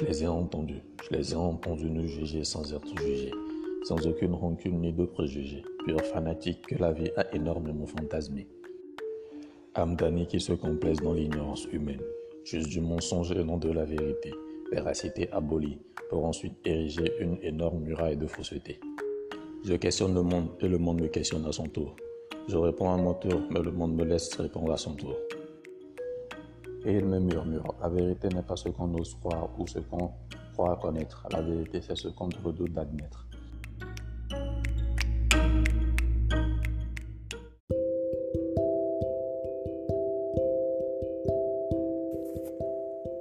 Je 0.00 0.06
les 0.06 0.22
ai 0.22 0.28
entendus, 0.28 0.80
je 1.02 1.16
les 1.16 1.32
ai 1.32 1.36
entendus 1.36 1.90
nous 1.90 2.06
juger 2.06 2.44
sans 2.44 2.72
être 2.72 2.86
jugés, 3.00 3.32
sans 3.82 4.06
aucune 4.06 4.32
rancune 4.32 4.80
ni 4.80 4.92
de 4.92 5.04
préjugés, 5.04 5.64
purs 5.84 6.00
fanatiques 6.02 6.64
que 6.68 6.76
la 6.76 6.92
vie 6.92 7.10
a 7.16 7.34
énormément 7.34 7.86
fantasmé. 7.86 8.46
Âme 9.74 9.96
qui 10.28 10.38
se 10.38 10.52
complaise 10.52 10.98
dans 10.98 11.14
l'ignorance 11.14 11.66
humaine, 11.72 12.02
juste 12.44 12.68
du 12.68 12.80
mensonge 12.80 13.32
et 13.32 13.42
non 13.42 13.56
de 13.56 13.72
la 13.72 13.84
vérité, 13.84 14.32
véracité 14.70 15.28
abolie, 15.32 15.78
pour 16.10 16.24
ensuite 16.24 16.54
ériger 16.64 17.12
une 17.18 17.36
énorme 17.42 17.80
muraille 17.80 18.16
de 18.16 18.28
fausseté. 18.28 18.78
Je 19.64 19.74
questionne 19.74 20.14
le 20.14 20.22
monde 20.22 20.50
et 20.60 20.68
le 20.68 20.78
monde 20.78 21.00
me 21.00 21.08
questionne 21.08 21.44
à 21.44 21.50
son 21.50 21.66
tour. 21.66 21.96
Je 22.46 22.56
réponds 22.56 22.90
à 22.90 22.96
mon 22.96 23.14
tour, 23.14 23.40
mais 23.50 23.60
le 23.60 23.72
monde 23.72 23.96
me 23.96 24.04
laisse 24.04 24.32
répondre 24.36 24.72
à 24.72 24.76
son 24.76 24.94
tour. 24.94 25.16
Et 26.88 26.94
il 26.94 27.04
me 27.04 27.18
murmure, 27.18 27.74
la 27.82 27.90
vérité 27.90 28.28
n'est 28.28 28.40
pas 28.40 28.56
ce 28.56 28.70
qu'on 28.70 28.94
ose 28.94 29.14
croire 29.16 29.50
ou 29.58 29.66
ce 29.66 29.78
qu'on 29.78 30.10
croit 30.54 30.74
connaître. 30.80 31.28
La 31.30 31.42
vérité, 31.42 31.82
c'est 31.82 31.94
ce 31.94 32.08
qu'on 32.08 32.30
redoute 32.42 32.72
d'admettre. 32.72 33.26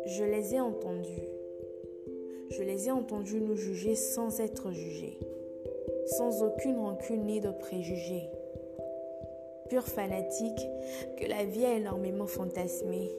Je 0.06 0.24
les 0.24 0.56
ai 0.56 0.62
entendus. 0.62 1.28
Je 2.52 2.64
les 2.64 2.88
ai 2.88 2.92
entendus 2.92 3.42
nous 3.42 3.58
juger 3.58 3.96
sans 3.96 4.40
être 4.40 4.72
jugés, 4.72 5.20
sans 6.18 6.42
aucune 6.42 6.78
rancune 6.78 7.26
ni 7.26 7.42
de 7.42 7.52
préjugés. 7.52 8.30
Pur 9.68 9.84
fanatique 9.84 10.66
que 11.20 11.26
la 11.28 11.44
vie 11.44 11.66
a 11.66 11.76
énormément 11.76 12.28
fantasmé. 12.28 13.12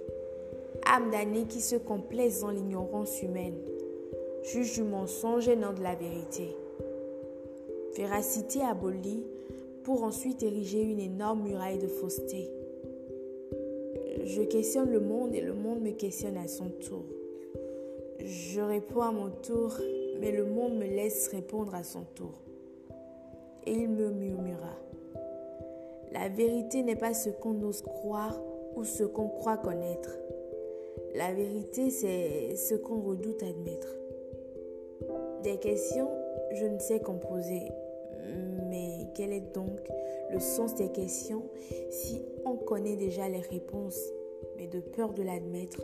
Âme 0.91 1.11
damnée 1.11 1.45
qui 1.45 1.61
se 1.61 1.77
complaise 1.77 2.41
dans 2.41 2.51
l'ignorance 2.51 3.23
humaine. 3.23 3.59
Juge 4.43 4.73
du 4.73 4.85
mensonge 4.85 5.47
et 5.47 5.55
non 5.55 5.75
de 5.75 5.83
la 5.83 5.95
vérité. 5.95 6.57
Véracité 7.95 8.63
abolie 8.63 9.23
pour 9.83 10.03
ensuite 10.03 10.43
ériger 10.43 10.81
une 10.81 11.01
énorme 11.01 11.43
muraille 11.43 11.77
de 11.77 11.89
fausseté. 11.89 12.51
Je 14.25 14.41
questionne 14.41 14.91
le 14.91 15.01
monde 15.01 15.35
et 15.35 15.43
le 15.43 15.53
monde 15.53 15.83
me 15.83 15.91
questionne 15.91 16.39
à 16.39 16.49
son 16.49 16.71
tour. 16.71 17.05
Je 18.25 18.63
réponds 18.63 19.03
à 19.03 19.13
mon 19.13 19.29
tour, 19.29 19.75
mais 20.21 20.33
le 20.33 20.47
monde 20.47 20.79
me 20.79 20.87
laisse 20.87 21.29
répondre 21.29 21.75
à 21.75 21.83
son 21.83 22.05
tour. 22.15 22.41
Et 23.67 23.73
il 23.73 23.91
me 23.91 24.09
murmura. 24.09 24.79
La 26.13 26.31
vérité 26.31 26.83
n'est 26.83 26.97
pas 26.97 27.13
ce 27.13 27.29
qu'on 27.29 27.61
ose 27.63 27.83
croire 27.83 28.41
ou 28.75 28.85
ce 28.85 29.05
qu'on 29.05 29.29
croit 29.29 29.59
connaître. 29.59 30.19
La 31.15 31.33
vérité, 31.33 31.91
c'est 31.91 32.57
ce 32.57 32.75
qu'on 32.75 33.01
redoute 33.01 33.43
admettre. 33.43 33.89
Des 35.43 35.57
questions, 35.59 36.09
je 36.55 36.67
ne 36.67 36.79
sais 36.79 37.01
qu'en 37.01 37.15
poser. 37.15 37.63
Mais 38.69 39.07
quel 39.15 39.33
est 39.33 39.55
donc 39.55 39.81
le 40.31 40.39
sens 40.39 40.75
des 40.75 40.91
questions 40.91 41.43
si 41.91 42.23
on 42.45 42.57
connaît 42.57 42.97
déjà 42.97 43.29
les 43.29 43.41
réponses, 43.41 44.13
mais 44.57 44.67
de 44.67 44.81
peur 44.81 45.15
de 45.15 45.23
l'admettre, 45.23 45.83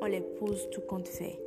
on 0.00 0.06
les 0.06 0.20
pose 0.20 0.68
tout 0.70 0.80
compte 0.82 1.08
fait? 1.08 1.38